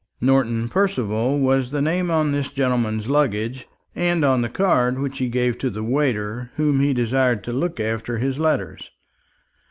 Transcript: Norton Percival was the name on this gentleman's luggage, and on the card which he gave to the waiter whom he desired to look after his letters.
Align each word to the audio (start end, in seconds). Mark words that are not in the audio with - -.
Norton 0.19 0.67
Percival 0.67 1.39
was 1.39 1.69
the 1.69 1.79
name 1.79 2.09
on 2.09 2.31
this 2.31 2.49
gentleman's 2.49 3.07
luggage, 3.07 3.67
and 3.95 4.25
on 4.25 4.41
the 4.41 4.49
card 4.49 4.97
which 4.97 5.19
he 5.19 5.29
gave 5.29 5.59
to 5.59 5.69
the 5.69 5.83
waiter 5.83 6.49
whom 6.55 6.79
he 6.79 6.91
desired 6.91 7.43
to 7.43 7.51
look 7.51 7.79
after 7.79 8.17
his 8.17 8.39
letters. 8.39 8.89